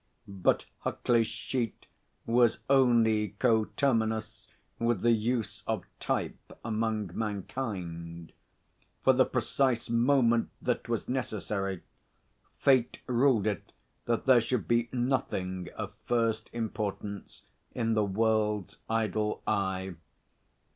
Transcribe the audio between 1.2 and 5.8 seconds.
sheet was only coterminous with the use